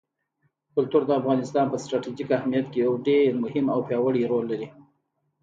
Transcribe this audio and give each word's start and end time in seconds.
کلتور 0.75 1.03
د 1.05 1.11
افغانستان 1.19 1.65
په 1.69 1.77
ستراتیژیک 1.83 2.29
اهمیت 2.37 2.65
کې 2.71 2.79
یو 2.85 2.93
ډېر 3.07 3.29
مهم 3.43 3.65
او 3.73 3.79
پیاوړی 3.87 4.29
رول 4.31 4.45
لري. 4.51 4.67